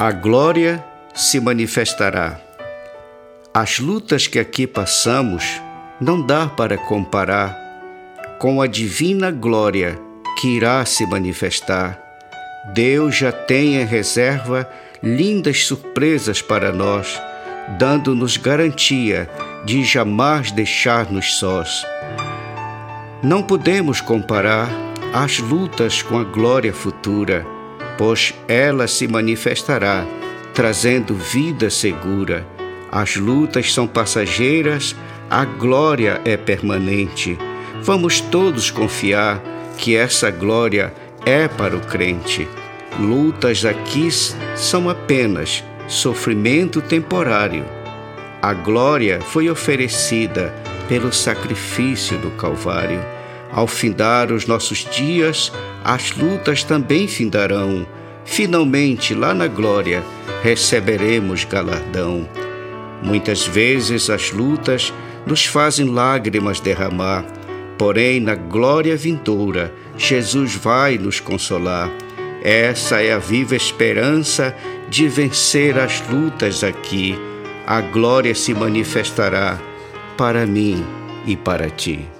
[0.00, 0.82] a glória
[1.14, 2.40] se manifestará.
[3.52, 5.60] As lutas que aqui passamos
[6.00, 7.54] não dá para comparar
[8.38, 10.00] com a divina glória
[10.40, 12.00] que irá se manifestar.
[12.72, 14.66] Deus já tem em reserva
[15.02, 17.20] lindas surpresas para nós,
[17.78, 19.28] dando-nos garantia
[19.66, 21.84] de jamais deixar-nos sós.
[23.22, 24.66] Não podemos comparar
[25.12, 27.59] as lutas com a glória futura
[28.00, 30.06] pois ela se manifestará,
[30.54, 32.46] trazendo vida segura.
[32.90, 34.96] As lutas são passageiras,
[35.28, 37.36] a glória é permanente.
[37.82, 39.42] Vamos todos confiar
[39.76, 40.94] que essa glória
[41.26, 42.48] é para o crente.
[42.98, 44.08] Lutas aqui
[44.56, 47.66] são apenas sofrimento temporário.
[48.40, 50.54] A glória foi oferecida
[50.88, 53.19] pelo sacrifício do Calvário.
[53.52, 55.52] Ao findar os nossos dias,
[55.84, 57.86] as lutas também findarão.
[58.24, 60.04] Finalmente, lá na glória,
[60.42, 62.28] receberemos galardão.
[63.02, 64.92] Muitas vezes as lutas
[65.26, 67.24] nos fazem lágrimas derramar,
[67.76, 71.90] porém, na glória vindoura, Jesus vai nos consolar.
[72.42, 74.54] Essa é a viva esperança
[74.88, 77.18] de vencer as lutas aqui.
[77.66, 79.58] A glória se manifestará
[80.16, 80.84] para mim
[81.26, 82.19] e para ti.